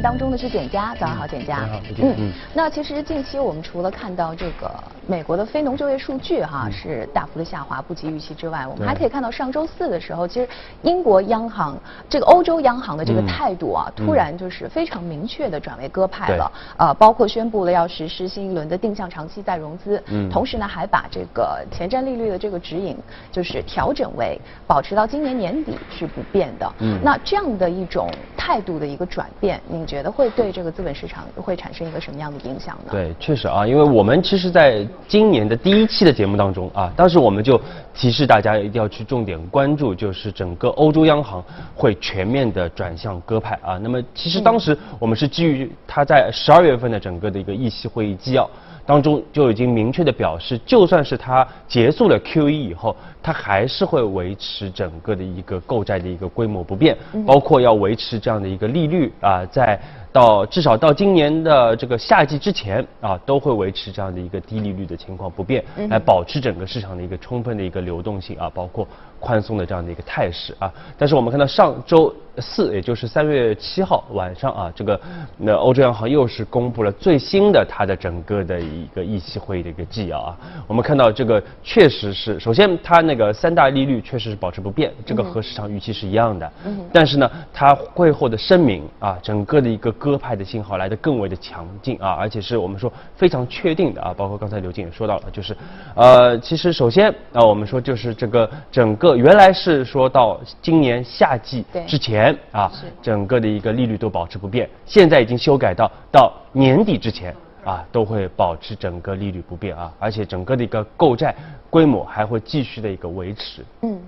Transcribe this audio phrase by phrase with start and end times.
[0.00, 1.68] 目当中的是简家，早上好，简家。
[1.98, 4.72] 嗯，那其实近期我们除了看到这个
[5.10, 10.48] 美国的非农就业数据哈是大幅的下滑，不及预期之外，我们还可以看到上周四的时候，其实
[10.82, 11.76] 英国央行
[12.08, 16.52] 这个欧洲央行的这个态度啊，突然就是非常明确的转为鸽派了。
[16.76, 22.96] 呃，包括宣布了要实施新一轮的定向长期再融资，嗯，同时呢还把这个前瞻利率的这个指引
[23.32, 26.72] 就是调整为保持到今年年底是不变的。
[26.78, 32.92] 嗯，那这样的一种态度的一个转变，您觉得会对这个资本市场会产生一个什么样的影响呢？
[32.92, 37.60] 对，确实啊，因为我们其实在今年的第一期的节目当中啊，当时我们就
[37.94, 41.42] 提示大家一定要去重点关注，就是整个欧洲央行
[41.74, 43.78] 会全面的转向鸽派啊。
[43.78, 48.48] 那么其实当时我们是基于它在十二月份的整个的一个议息会议纪要。
[48.86, 59.80] 当中就已经明确的表示，就算是它结束了 QE 以后，它还是会维持整个的一个购债的一个规模不变，包括要维持这样的一个利率啊，在
[60.12, 68.86] 到至少到今年的这个夏季之前啊，都会维持这样的一个低利率的情况不变，来保持整个市场的一个充分的一个流动性啊，包括
[69.18, 70.72] 宽松的这样的一个态势啊。
[70.98, 72.14] 但是我们看到上周。
[72.38, 74.98] 四，也就是三月七号晚上啊，这个
[75.36, 80.38] 那欧洲央行又是公布了最新的它的整个的一个议息会议的一个纪要啊。
[80.66, 86.52] 我们看到这个确实是，首先它那个三大利率确实是保持不变，这个和市场预期是一样的。
[86.64, 86.88] 嗯。
[86.92, 94.14] 但是呢，它会后的声明啊，整个的一个鸽派的信号来的更为的强劲啊，而且是我们说非常确定的啊。
[94.16, 95.54] 包括刚才刘静也说到了，就是
[95.94, 102.36] 呃，其实首先啊，我们说就是这个整个原来是说到今年夏季之前。
[102.52, 111.34] 啊，整个的一个利率都保持不变，现在已经修改到到年底之前啊，都会保持整个利率不变啊，而且整个的一个购债
[111.68, 113.62] 规模还会继续的一个维持。
[113.82, 114.00] 嗯。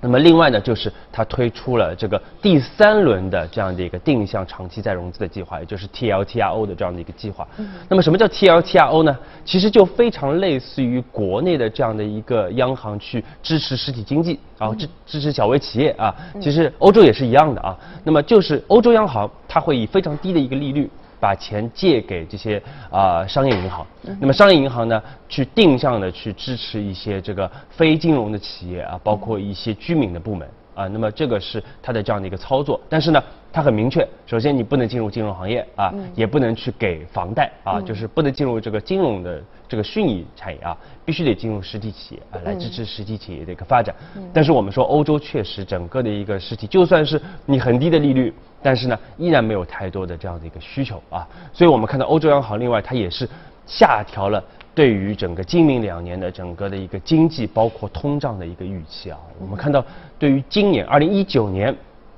[0.00, 7.46] 那么另外呢，就是它推出了这个第三轮的这样的一个定向长期再融资的计划，也就是 TLTRO 的这样的一个计划。
[7.88, 9.18] 那么什么叫 TLTRO 呢？
[9.44, 16.14] 其实就非常类似于国内的这样的一个央行去支持实体经济，然后支支持小微企业啊。
[16.40, 17.76] 其实欧洲也是一样的啊。
[18.04, 20.88] 那么就是欧洲央行它会以非常低的一个利率。
[21.20, 23.86] 把钱借给这些啊商业银行，
[24.20, 30.48] 那么商业银行呢，去定向的去支持一些这个非金融的企业啊，包括一些居民的部门
[30.78, 33.20] 啊，那么这个是它的这样的一个操作，但是呢，
[33.52, 43.92] 它很明确，首先你不能进入金融行业啊，也不能去给房贷啊，就是不能进入这个金融的这个虚拟产业啊，必须得进入实体企业啊，来支持实体企业的一个发展。
[44.32, 48.32] 但是我们说欧洲确实整个的一个实体，就算是你很低的利率。
[48.60, 53.28] 但是呢，依然没有太多的这样的一个需求啊，所以我们看到欧洲央行另外它也是
[53.68, 54.42] 下调了
[54.74, 59.18] 对于整个今明两年的整个的一个经济包括通胀的一个预期啊。
[59.38, 59.84] 我们看到
[60.18, 61.72] 对于今年二零一九年，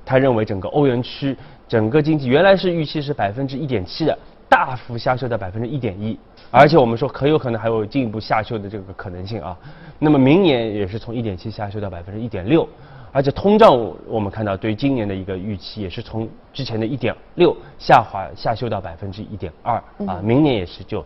[0.05, 1.35] 他认为整个欧元区
[1.67, 4.17] 整个经济原来是预期是百分之一点七的，
[4.47, 6.17] 大幅下修到百分之一点一，
[6.49, 9.57] 而且我们说很有可能还有进一步下修的这个可能性啊。
[9.99, 12.67] 那么明年也是从一点七下修到百分之一点六。
[13.13, 19.75] 而且通胀，我们看到对今年的一个预期也是从之前的一点六下滑下修到百分之一点二
[20.07, 21.05] 啊，明年也是就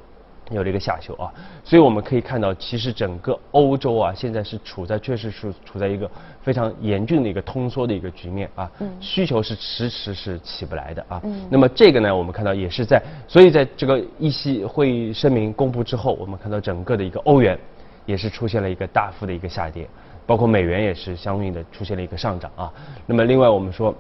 [0.51, 1.31] 有了一个下修啊，
[1.63, 6.09] 所以我们可以看到，其实整个欧洲啊，现在是处在确实是处在一个
[6.43, 8.69] 非常严峻的一个通缩的一个局面啊，
[8.99, 11.21] 需求是迟迟是起不来的啊。
[11.49, 17.57] 那么这个呢，我们看到也是在，所以在这个议息会议声明公布之后，我们看到整个的一个欧元
[18.05, 19.87] 也是出现了一个大幅的一个下跌。
[20.27, 22.71] 包括美元也是相应的出现了一个上涨啊，
[23.05, 23.93] 那么另外我们说。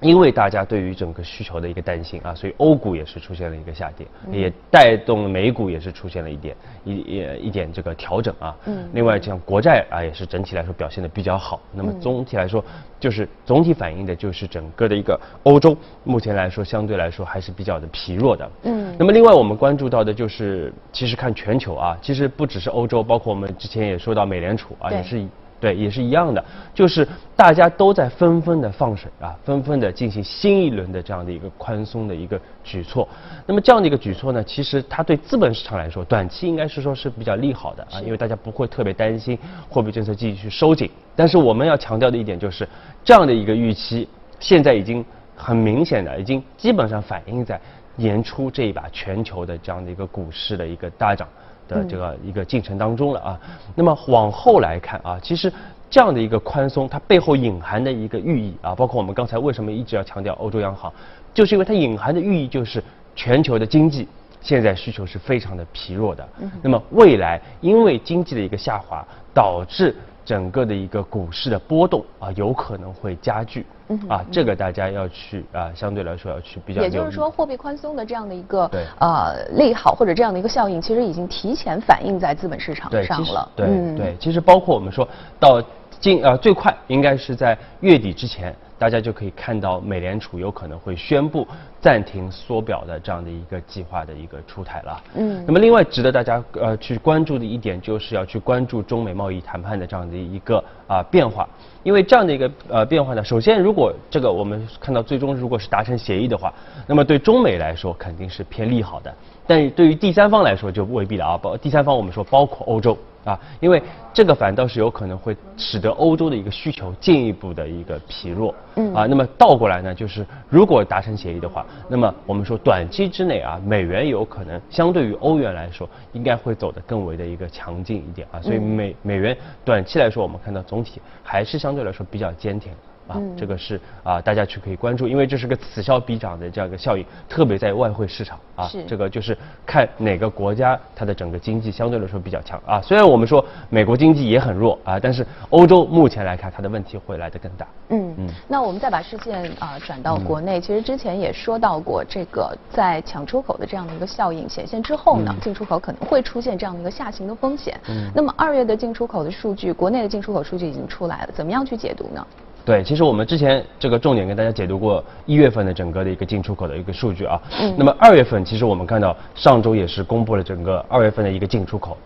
[0.00, 8.54] 因为大家对于整个需求的一个担心啊，所以欧股也是出现了一个下跌，也带动美股也是出现了一点一也一点这个调整啊。
[8.66, 8.88] 嗯。
[8.92, 11.60] 另外，像国债啊，也是整体来说表现的比较好。
[11.72, 12.62] 那么总体来说，
[13.00, 18.50] 就是总体反映的就是整个的一个欧洲目前来说相对来说还是比较的疲弱的。
[18.64, 18.94] 嗯。
[18.98, 25.26] 那么另外我们关注到的就是，其实看全球啊，其实不只是欧洲，包括我们之前也说到美联储啊，也是。
[25.58, 26.44] 对，也是一样的，
[26.74, 33.08] 就是大家都在纷纷的放水啊，纷纷的进行新一轮的这样的一个宽松的一个举措。
[33.46, 39.38] 那么这样的一个举措呢，其实它对资本市场来说，短期应该是说是比较利好的啊，因为大家不会特别担心
[39.70, 40.90] 货币政策继续收紧。
[41.14, 42.68] 但是我们要强调的一点就是，
[43.02, 44.06] 这样的一个预期
[44.38, 45.02] 现在已经
[45.34, 47.58] 很明显的，已经基本上反映在
[47.96, 51.26] 年初这一把全球的这样的一个股市的一个大涨。
[51.68, 53.40] 的这个一个进程当中了啊，
[53.74, 55.52] 那么往后来看啊，其实
[55.90, 60.92] 这样的一个宽松，它背后隐含的一个寓意啊，包括我们刚才为什么一直要强调欧洲央行，
[61.34, 62.80] 就是因为它隐含的寓意就是
[63.16, 64.06] 全球的经济
[64.40, 66.28] 现在需求是非常的疲弱的，
[66.62, 69.04] 那么未来因为经济的一个下滑，
[69.34, 69.92] 导致
[70.26, 73.64] 整个的一个股市的波动啊，有可能会加剧。
[74.08, 76.82] 啊，这个大家要去啊，相对来说要去比较。
[76.82, 78.68] 也就是说，货币宽松的这样的一个
[78.98, 83.48] 呃利好或者这样的一个效应，其实已经提前反映在资本市场上了。
[83.54, 85.08] 对对，其实包括我们说
[85.38, 85.62] 到
[86.00, 88.54] 近呃最快应该是在月底之前。
[88.78, 91.48] 大家就可以看到，美联储有可能会宣布
[91.80, 95.02] 暂停缩表的这样的一个计划的一个出台了。
[95.14, 95.42] 嗯。
[95.46, 101.48] 那么，另外值得大家呃去关注的一点，就是要去关注中美贸易谈判的这样的一个啊变化。
[101.84, 106.52] 因为这样的一个呃变化呢，首先如果这个我们看到最终如果是达成协议的话，
[106.86, 109.14] 那么对中美来说肯定是偏利好的。
[109.46, 111.38] 但是对于第三方来说就未必了啊。
[111.38, 112.96] 包第三方我们说包括欧洲。
[113.26, 113.82] 啊，因为
[114.14, 118.54] 这个反倒是有可能会使得欧洲的一个需求进一步的一个疲弱。
[118.76, 118.94] 嗯。
[118.94, 128.40] 啊，那么倒过来呢，就是如果达成协议的话，那么我们说短期之内啊，美元有可能相对于欧元来说，应该会走得更为的一个强劲一点啊。
[128.40, 132.70] 所以美美元短期来说，我们看到总体还是相对来说比较坚挺。
[133.08, 142.80] 啊，这个是啊，大家去可以关注，因为这是个此消彼长的这样一个效应，特别在外汇市场啊，这个就是看哪个国家它的整个经济相对来说比较强啊。
[142.80, 147.66] 虽然我们说美国经济也很弱啊，但是欧洲目前来看它的问题会来得更大。
[147.90, 148.28] 嗯嗯。
[148.48, 157.78] 那我们再把视线啊转到国内，其实之前也说到过，这个在抢出口的这样的一个效应显现之后呢，进出口可能会出现这样的一个下行的风险。
[157.88, 158.10] 嗯。
[158.14, 162.26] 那么二月的进出口的数据，国内的进出口数据已经出来了，怎么样去解读呢？
[162.66, 167.40] 对，其实我们之前这个重点跟大家解读过一月份的整个的一个进出口的一个数据啊。
[167.60, 167.74] 嗯。
[167.78, 171.96] 那么二月份，其实我们看到上周也是公布了整个二月份的一个进出口。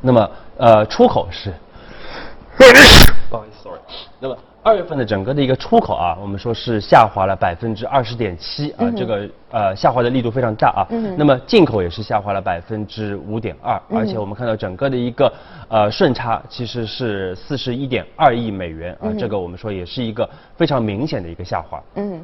[0.00, 1.54] 那么呃，出口是，
[3.30, 3.80] 不好意思，sorry。
[4.18, 4.36] 那么。
[4.66, 10.82] 二月份的整个的一个出口啊，我们说是下滑了百分之二十点七啊，这个呃下滑的力度非常大啊。
[10.90, 11.14] 嗯。
[11.16, 15.32] 那么进口也是下滑了百分之五点二，而且我们看到整个的一个
[15.68, 21.80] 呃顺差其实是四十一点二亿美元啊，这个我们说也是一个非常明显的一个下滑。
[21.94, 22.20] 嗯。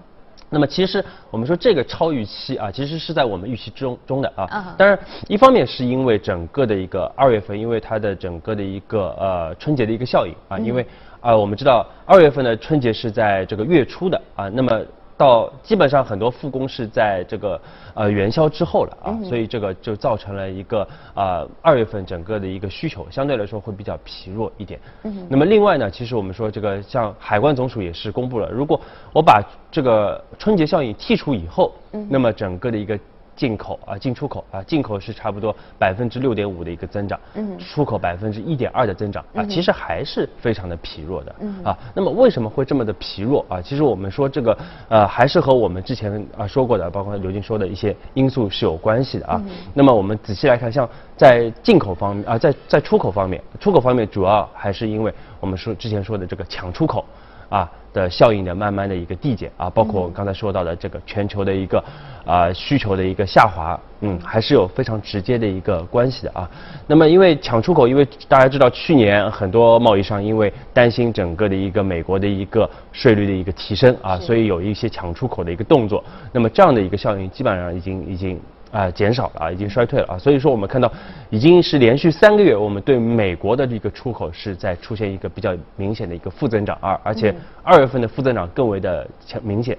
[0.51, 4.75] 那么其实我们说这个超预期啊，其实是在我们预期之中中的啊。
[4.77, 4.99] 当然，
[5.29, 10.85] 一方面是因为整个的一个二月份，因为它的整个的一个呃春节的一个效应啊，因为。
[11.23, 14.83] 啊，我们知道二月份的春节是在这个月初的啊，那么
[15.17, 17.61] 到基本上很多复工是在这个
[17.95, 24.81] 呃元宵之后了啊，所以这个就造成了一个啊二月份整个的一个需求相对来说会比较疲弱一点。
[25.05, 25.25] 嗯。
[25.31, 28.81] 那么另外呢，其实我们说这个像海关总署也是公布了，如果
[29.13, 29.41] 我把
[29.71, 31.73] 这个春节效应剔除以后，
[32.09, 32.99] 那么整个的一个。
[33.35, 43.61] 进口啊，进出口啊，进口是差不多百分之六点五的一个增长，嗯，出口百分之一点二的增长啊，其实还是非常的疲弱的，嗯啊，那么为什么会这么的疲弱啊？
[43.61, 44.57] 其实我们说这个
[44.89, 49.43] 呃，还是和我们之前啊说过的，包括刘静说的一些因素是有关系的啊。
[49.75, 57.05] 那么我们仔细来看，像在进口方面啊，在在出口方面，出口方面主要还是因为我们说之前说的这个抢出口
[57.49, 57.71] 啊。
[57.93, 61.83] 的效应的慢慢的一个递减啊，包括我刚才说到的这个全球的一个
[62.25, 66.51] 啊需求的一个下滑，嗯，还是有非常直接的一个关系的啊。
[66.87, 76.03] 那么因为抢出口，因为大家知道去年很多贸易商因为担心整个的一个美国的一个税率的一个提升啊，所以有一些抢出口的一个动作。
[76.33, 78.41] 那么这样的一个效应基本上已经已经。
[78.73, 80.91] 啊，减少了啊，已经衰退了啊，所以说我们看到，
[81.29, 89.77] 已经是连续三个月，我们对美国的这个出口是在出现一个比较明显的一个负增长啊，而且二月份的负增长更为的强明显。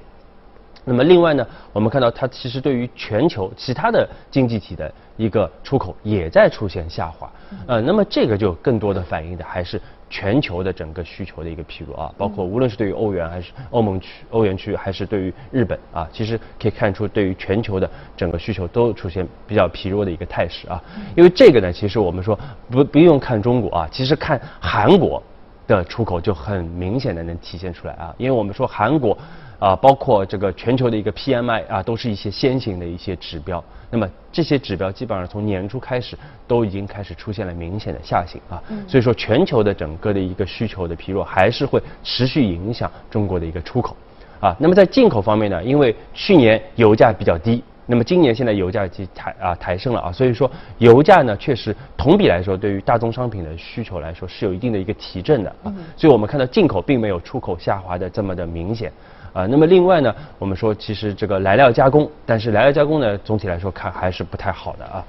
[0.85, 7.31] 那么另外呢，我们看到它其实对于全球其他的经济体的一个出口也在出现下滑，
[7.65, 9.81] 呃，那么这个就更多的反映的还是。
[10.13, 20.79] 全球的整个需求的一个疲弱啊，包括无论是对于欧元还是欧盟区、欧元区，还是对于日本啊，其实可以看出对于全球的整个需求都出现比较疲弱的一个态势啊。
[21.15, 22.39] 因为这个呢，其实我们说
[22.69, 25.21] 不不用看中国啊，其实看韩国
[25.65, 28.13] 的出口就很明显的能体现出来啊。
[28.19, 29.17] 因为我们说韩国
[29.57, 33.63] 啊，包括这个全球的一个 PMI 啊，都是一些先行的一些指标。
[33.93, 43.95] 那么这些指标基本上从年初开始都已经开始出现了明显的下行啊，所以说全球的整个的一个需求的疲弱还是会持续影响中国的一个出口
[44.39, 44.55] 啊。
[44.57, 58.91] 那么在进口方面呢，因为去年油价比较低，那么今年现在油价即抬啊抬升了啊，所以说油价呢确实同比来说对于大宗商品的需求来说是有一定的一个提振的啊，所以我们看到进口并没有出口下滑的这么的明显。
[59.33, 65.05] 啊，那么另外呢，我们说其实这个来料加工，但是来料加工呢，总体来说看还是不太好的啊。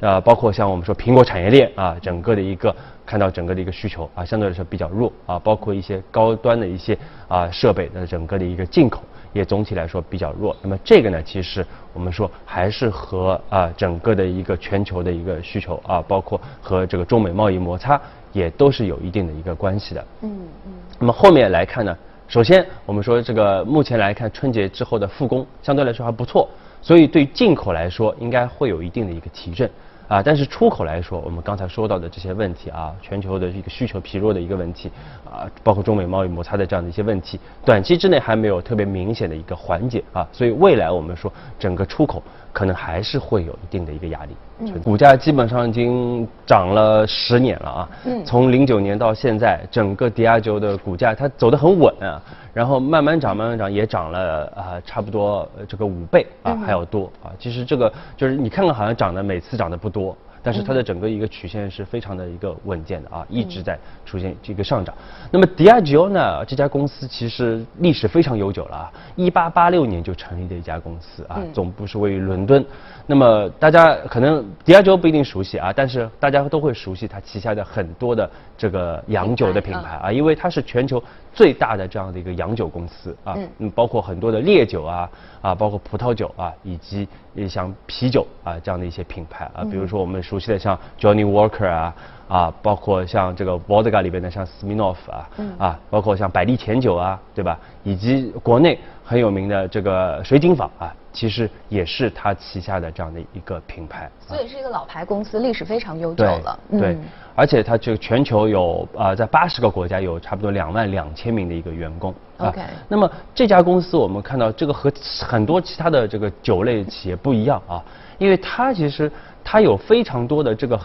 [0.00, 2.74] 呃，包括像我们说苹果产业链啊，整个的一个
[3.06, 5.38] 看到整个的一个需求啊，相对来说比较弱啊。
[5.38, 9.00] 包括一些高端的一些啊设备的整个的一个进口
[9.32, 10.56] 也总体来说比较弱。
[10.60, 18.00] 那么这个呢，其实我们说还是和啊整个的一个全球的一个需求啊，包括和这个中美贸易摩擦
[18.32, 20.04] 也都是有一定的一个关系的。
[20.22, 20.30] 嗯
[20.66, 20.72] 嗯。
[20.98, 21.96] 那么后面来看呢，
[22.28, 26.46] 首先我们说这个目前来看春节之后的复工相对来说还不错，
[26.82, 29.68] 所以对进口来说应该会有一定的一个提振。
[30.08, 34.90] 啊，但是出口来说，我们刚才说到的这些问题啊，全球的一个需求疲弱的一个问题
[35.24, 42.22] 啊，包括中美贸易摩擦的这样的一些问题，短期之内还没有特别明显的一个缓解啊，所以未来我们说整个出口
[42.58, 44.36] 可能还是会有一定的一个压力。
[44.58, 52.20] 嗯，股价基本上已经涨了十年了啊，嗯，从零九年到现在，整个迪亚九的股价它走得很稳啊。
[52.52, 57.30] 然后慢慢涨，慢慢涨，也涨了啊，差不多这个五倍啊，还要多啊。
[57.38, 60.16] 其实这个就是你看看，好像涨的每次涨的不多。
[60.42, 64.94] 但是它的整个一个曲线是非常的一个稳健的啊，一直在出现这个上涨。
[65.30, 72.64] 那么迪亚吉欧呢，这家公司其实历史非常悠久了啊，一八八六年就成立的一家公司啊，总部是位于伦敦。
[73.06, 81.02] 那么大家可能迪亚吉欧不一定熟悉啊，但是大家都会熟悉它旗下的很多的这个洋酒的品牌啊，因为它是全球
[81.32, 87.08] 最大的这样的一个洋酒公司啊，嗯，包括很多的烈酒啊，啊，包括葡萄酒啊，以及
[87.48, 91.94] 像啤酒啊这样的一些品牌啊，比如说我们熟悉的像 Johnny Walker 啊，
[92.28, 97.58] 啊，包括像这个 Vodka 里边的像 Smirnoff 啊，啊，包括像百利甜酒啊，对吧？
[97.82, 104.10] 以及国内很有名的这个水井坊啊，其实也是它旗下的这样的一个品牌。
[104.20, 106.58] 所以是一个老牌公司，历史非常悠久了。
[106.72, 106.98] 对，
[107.34, 112.14] 而且它这个全球有啊，在八十个国家有差不多两万两千名的一个员工。
[112.38, 112.60] OK。
[112.88, 117.82] 那么这家公司我们看到这个和很多其他的这个酒类企业不一样啊，
[118.18, 119.10] 因为它其实。
[119.50, 120.78] 它有非常多的这个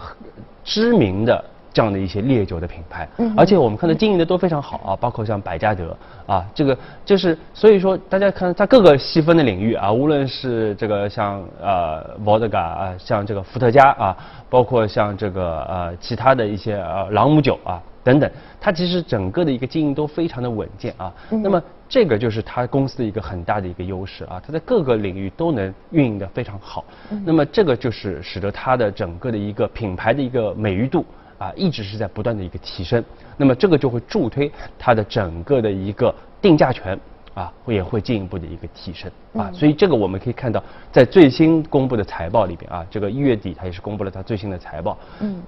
[0.64, 1.44] 知名的
[1.74, 3.06] 这样的一些烈酒的品牌，
[3.36, 14.16] 而且我们看到经营的都非常好啊，包括像百加得啊，这个就是所以说大家看它各个细分的领域啊，无论是这个像呃 vodka 啊，像这个伏特加啊，
[14.50, 17.82] 包括像这个呃其他的一些呃朗姆酒啊。
[18.04, 18.30] 等等，
[18.60, 21.14] 它其实整个的一个经营都非常的稳健啊。
[21.30, 26.84] 那么这个就是它公司的一个很大的一个优势啊，它在各个领域都能运营的非常好。
[27.26, 31.06] 那么这个就是使得它的整个的一个品牌的一个美誉度
[31.38, 33.04] 啊，一直是在不断的一个提升。
[33.38, 37.00] 那么这个就会助推它的整个的一个定价权
[37.34, 39.50] 啊，也会进一步的一个提升啊。
[39.54, 44.98] 所以这个我们可以看到，在最新公布的财报里边啊，这个一月底它也是公布了它最新的财报。
[45.22, 45.42] 嗯。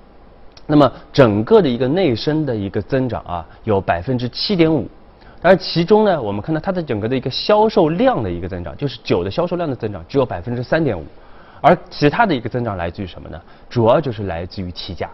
[0.67, 4.88] 那么整个的一个内生的一个增长啊，有百分之七点五，
[5.41, 11.05] 而其中呢，我们看到它的整个的一个销售量的一个增长，就是酒的销售量的增长只有百分之三点五，
[11.62, 13.39] 而其他的一个增长来自于什么呢？
[13.69, 15.07] 主要就是来自于提价，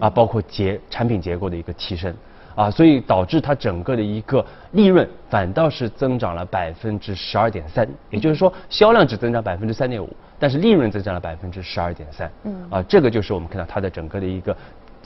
[0.00, 2.14] 啊，包括结产品结构的一个提升，
[2.54, 4.42] 啊，所以导致它整个的一个
[4.72, 10.08] 利润反倒是增长了百分之十二点三，也就是说销量只增长百分之三点五，
[10.38, 14.56] 但是利润增长了百分之十二点三，嗯，啊，这个就是我们看到它的整个的一个。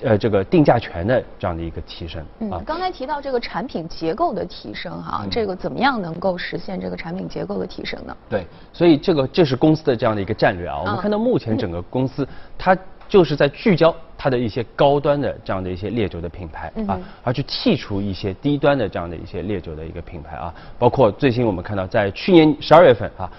[0.02, 8.16] 呃，这个定价权的这样的一个提升嗯，刚才提到这个产品结构的提升哈，这个怎么样能够实现这个产品结构的提升呢？
[8.28, 10.80] 对，所以这个这是公司的这样的一个战略啊。
[10.80, 12.26] 我们看到目前整个公司
[12.56, 12.76] 它
[13.08, 20.54] 就是在聚焦它的一些高端的这样的一些烈酒的品牌啊，而去剔除一些低端的这样的一些烈酒的一个品牌啊。
[20.78, 23.30] 包括最新我们看到，在去年十二月份啊，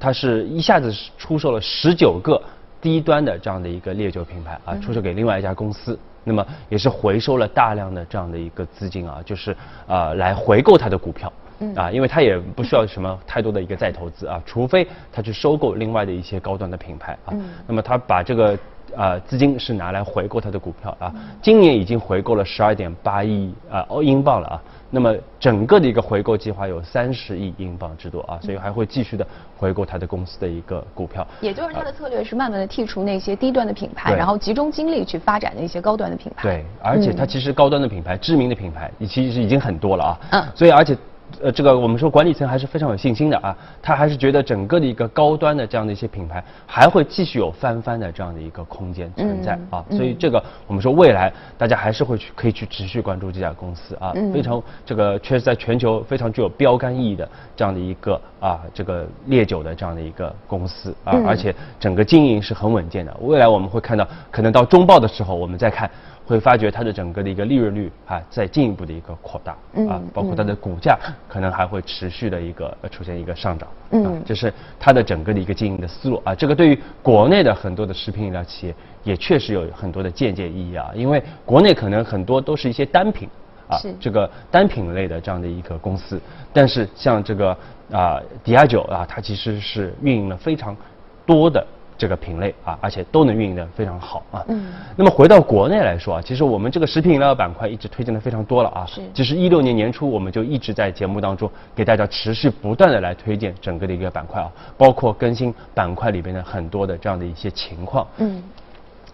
[0.00, 2.40] 它是一下子出售了十九个。
[2.80, 9.56] 低端的这样的一个烈酒品牌啊，出售给另外一家公司，那么也是回收了大量的这样的一个资金啊，就是
[9.86, 11.32] 啊来回购它的股票，
[11.74, 17.34] 啊，因为它也不需要什么太多的一个再投资啊，除非它去收购另外的一些高端的品牌啊，
[17.66, 18.56] 那么它把这个
[18.96, 24.62] 啊资金是拿来回购它的股票啊，今年已经回购了十二点八亿啊欧英镑了啊。
[24.90, 29.26] 那么整个的一个回购计划有三十亿英镑之多啊，所以还会继续的
[29.56, 31.26] 回购它的公司的一个股票。
[31.42, 36.42] 也就是它的策略是慢慢的剔除那些低端的品牌，然后集中精力去发展那些高端的品牌。
[36.42, 40.18] 对，而且它其实高端的品牌、知名的品牌，其实已经很多了啊。
[40.30, 40.44] 嗯。
[40.54, 40.96] 所以而且。
[41.42, 65.90] 呃，这个我们说管理层还是非常有信心的啊，他还是觉得整个的一个高端的这样的一些品牌还会继续有翻番的这样的一个空间存在啊，所以这个我们说未来大家还是会去可以去持续关注这家公司啊，非常这个确实在全球非常具有标杆意义的这样的一个啊这个烈酒的这样的一个公司啊，而且整个经营是很稳健的，未来我们会看到可能到中报的时候我们再看。
[66.28, 69.52] 会发觉它的整个的一个利润率啊，在进一步的一个扩大
[69.88, 76.34] 啊，包括它的股价可能还会持续的一个出现一个上涨，嗯，这是它的整个的一个经营的思路啊。
[76.34, 83.26] 这个对于国内的很多的食品饮料企业也确实有很多的借鉴意义啊，因为国内可能很多都是一些单品
[83.66, 86.20] 啊，这个单品类的这样的一个公司。
[86.52, 87.56] 但是像这个
[87.90, 90.76] 啊，迪亚酒啊，它其实是运营了非常
[91.24, 91.66] 多的。
[91.98, 94.44] 这个品类啊，而且都能运营的非常好啊。
[94.48, 94.66] 嗯。
[94.96, 98.86] 那么回到国内来说啊，其实我们这个食品饮料板块一直推荐的非常多了啊。
[98.86, 99.02] 是。
[99.12, 108.06] 其实一六年年初我们就一直在节目当中给大家持续不断的来推荐整个的一个板块啊，包括更新板块里边的很多的这样的一些情况。
[108.18, 108.40] 嗯。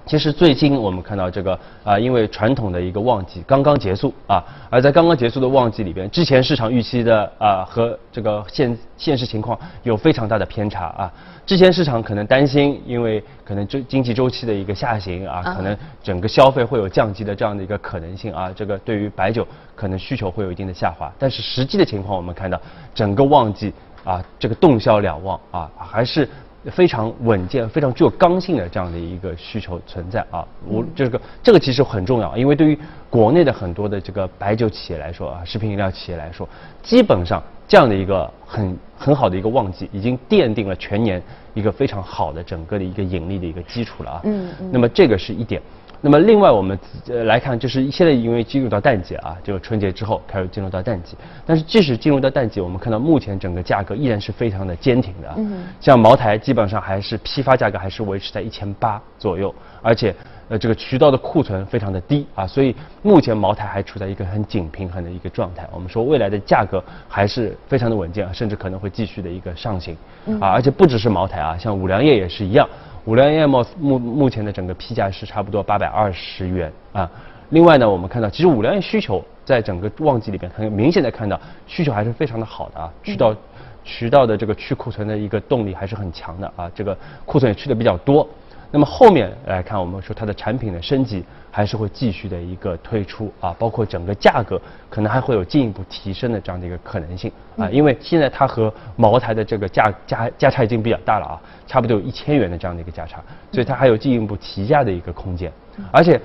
[0.07, 11.13] 其实最近我们看到这个啊，因为传统的一个旺季刚刚结束啊，而在刚刚结束的旺季里边，之前市场预期的啊和这个现现实情况有非常大的偏差啊。
[11.47, 21.11] 之前市场可能担心，因为可能周经济周期的一个下行啊，可能整个消费会有降级的这样的一个可能性啊，这个对于白酒可能需求会有一定的下滑。
[21.19, 22.61] 但是实际的情况，我们看到
[22.95, 23.73] 整个旺季
[24.05, 26.29] 啊，这个动销两旺啊，还是
[26.71, 30.47] 非常稳健、非常具有刚性的这样的一个需求存在啊。
[30.67, 32.79] 我这个这个其实很重要，因为对于
[33.11, 36.49] 国内的很多的这个白酒企业来说啊，食品饮料企业来说，
[36.83, 37.43] 基本上。
[37.67, 41.21] 这样的一个很很好的一个旺季，已经奠定了全年
[41.55, 44.21] 一个非常好的整个的一个盈利的一个基础了啊。
[44.25, 44.71] 嗯嗯。
[44.71, 45.63] 那么这个是一点。
[46.05, 46.79] 那么另外我们
[47.25, 51.17] 来看，就是现在因为进入到淡季啊，就春节之后开始进入到淡季。
[51.47, 55.35] 但是即使进入到淡季，我们看到目前整个价格依然是非常的坚挺的。
[55.39, 55.65] 嗯。
[55.81, 60.15] 像茅台基本上还是批发价格还是维持在一千八左右，而且。
[60.51, 65.67] 呃，这个渠道的库存非常的低啊，所以目前茅台还处在一个很紧平衡的一个状态。
[65.73, 69.97] 我们说未来的价格还是非常的稳健，甚至可能会继续的一个上行
[70.39, 70.51] 啊。
[70.51, 72.69] 而且不只是茅台啊，像五粮液也是一样。
[73.05, 77.11] 五粮液目目目前的整个批价是差不多八百二十元啊。
[77.51, 83.37] 另外呢，我们看到其实五粮液需求在整个旺季里边很明显的看到需求还是非常的好的啊，渠道
[83.85, 86.97] 渠道的这个去库存的一个动力还是很强的啊，这个
[87.27, 88.27] 库存也去的比较多。
[88.75, 105.53] 那么后面来看，我们说它的产品的升级还是会继续的一个推出啊，包括整个价格可能还会有进一步提升的这样的一个可能性啊，因为现在它和茅台的这个价价价差已经比较大了啊，差不多有一千元的这样的一个价差，所以它还有进一步提价的一个空间，
[105.93, 106.21] 而且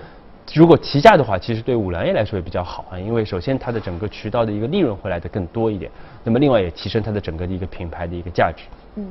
[0.56, 5.92] 如果提价的话，其实对五粮液来说也比较好啊，因为首先它的整个渠道的一个利润会来的更多一点，
[6.24, 8.64] 那么另外也提升它的整个的一个品牌的一个价值。
[8.96, 9.06] 嗯。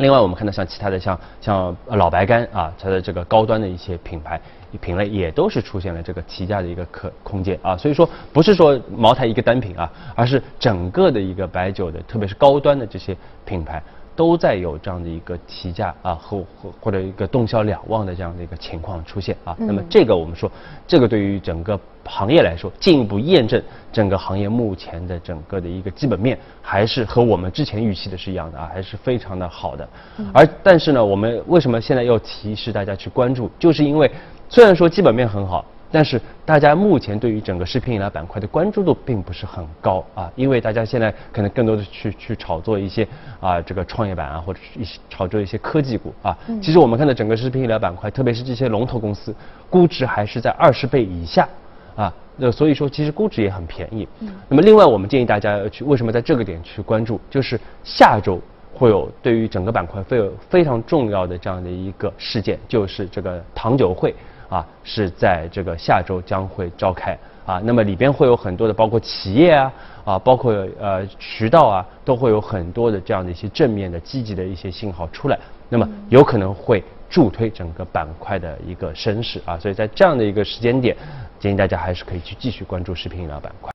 [0.00, 4.40] 另外，我们看到像其他的像像老白干啊，它的这个高端的一些品牌
[4.80, 13.82] 品类也都是出现了这个提价的一个可空间啊，所以说不是说茅台一个单品啊，而是整个的一个白酒的，特别是高端的这些品牌。
[14.20, 20.52] 都在有这样的一个提价啊和或或者一个动销两旺的这样的一个情况出现啊，那么这个我们说，
[20.86, 29.88] 这个对于整个行业来说，进一步验证整个行业目前的整个的一个基本面还是和我们之前预期的是一样的啊，还是非常的好的。
[30.34, 34.10] 而但是呢，我们为什么现在要提示大家去关注，就是因为
[34.50, 35.64] 虽然说基本面很好。
[35.92, 43.06] 但是大家目前对于整个食品饮料板块的关注度并不是很高啊，因为大家现在可能更多的去去炒作一些
[43.40, 46.36] 啊这个创业板啊，或者一些炒作一些科技股啊。
[46.62, 49.34] 其实我们看到整个食品饮料板块，特别是这些龙头公司，
[49.68, 51.48] 估值还是在二十倍以下
[51.96, 52.12] 啊。
[52.36, 54.08] 那所以说，其实估值也很便宜。
[54.48, 58.40] 那么另外，我们建议大家要去为什么在这个点去关注，就是下周
[58.72, 64.14] 会有对于整个板块会有非常重要的这样的一个事件，就是这个糖酒会。
[64.50, 67.16] 啊，是在这个下周将会召开。
[67.46, 69.72] 啊，那么里边会有很多的，包括企业啊，
[70.04, 75.36] 啊，包括呃渠道啊，都会有很多的这样的一些正面的、积极的一些信号出来，
[75.68, 79.40] 那么有可能会助推整个板块的一个升势。
[79.44, 80.96] 啊，所以在这样的一个时间点，
[81.40, 83.68] 建议大家还是可以去继续关注食品饮料板块。